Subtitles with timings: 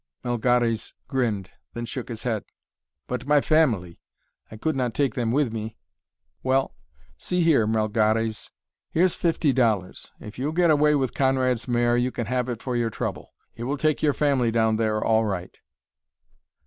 [0.25, 2.43] Melgares grinned, then shook his head.
[3.05, 4.01] "But my family
[4.49, 5.77] I could not take them with me."
[6.41, 6.73] "Well
[7.19, 8.49] see here, Melgares.
[8.89, 10.11] Here's fifty dollars.
[10.19, 13.35] If you'll get away with Conrad's mare you can have it for your trouble.
[13.53, 15.55] It will take your family down there all right."